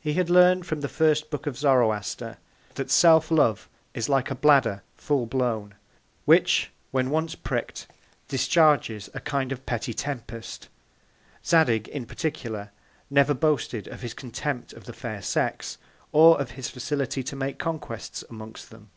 He 0.00 0.14
had 0.14 0.30
learned 0.30 0.64
from 0.64 0.80
the 0.80 0.88
first 0.88 1.28
Book 1.28 1.46
of 1.46 1.58
Zoroaster, 1.58 2.38
that 2.76 2.90
Self 2.90 3.30
love 3.30 3.68
is 3.92 4.08
like 4.08 4.30
a 4.30 4.34
Bladder 4.34 4.82
full 4.96 5.26
blown, 5.26 5.74
which 6.24 6.70
when 6.90 7.10
once 7.10 7.34
prick'd, 7.34 7.84
discharges 8.28 9.10
a 9.12 9.20
kind 9.20 9.52
of 9.52 9.66
petty 9.66 9.92
Tempest. 9.92 10.68
Zadig, 11.44 11.86
in 11.88 12.06
particular, 12.06 12.70
never 13.10 13.34
boasted 13.34 13.86
of 13.88 14.00
his 14.00 14.14
Contempt 14.14 14.72
of 14.72 14.84
the 14.84 14.94
Fair 14.94 15.20
Sex, 15.20 15.76
or 16.12 16.40
of 16.40 16.52
his 16.52 16.70
Facility 16.70 17.22
to 17.22 17.36
make 17.36 17.58
Conquests 17.58 18.24
amongst 18.30 18.70
them. 18.70 18.88